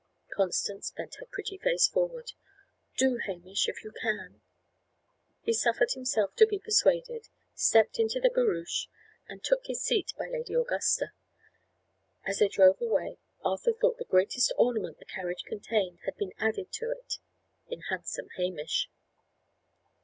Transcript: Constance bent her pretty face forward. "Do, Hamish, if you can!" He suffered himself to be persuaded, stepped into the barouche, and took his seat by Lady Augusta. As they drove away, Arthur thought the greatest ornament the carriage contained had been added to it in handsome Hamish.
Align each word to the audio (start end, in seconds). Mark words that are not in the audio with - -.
Constance 0.35 0.89
bent 0.89 1.13
her 1.19 1.27
pretty 1.27 1.59
face 1.59 1.87
forward. 1.87 2.31
"Do, 2.97 3.17
Hamish, 3.17 3.69
if 3.69 3.83
you 3.83 3.91
can!" 3.91 4.41
He 5.43 5.53
suffered 5.53 5.91
himself 5.91 6.35
to 6.37 6.47
be 6.47 6.57
persuaded, 6.57 7.29
stepped 7.53 7.99
into 7.99 8.19
the 8.19 8.31
barouche, 8.33 8.87
and 9.29 9.43
took 9.43 9.67
his 9.67 9.83
seat 9.83 10.11
by 10.17 10.27
Lady 10.27 10.55
Augusta. 10.55 11.11
As 12.25 12.39
they 12.39 12.47
drove 12.49 12.81
away, 12.81 13.19
Arthur 13.45 13.73
thought 13.73 13.99
the 13.99 14.05
greatest 14.05 14.51
ornament 14.57 14.97
the 14.97 15.05
carriage 15.05 15.43
contained 15.43 15.99
had 16.05 16.15
been 16.17 16.33
added 16.39 16.71
to 16.71 16.89
it 16.89 17.19
in 17.69 17.81
handsome 17.91 18.29
Hamish. 18.37 18.89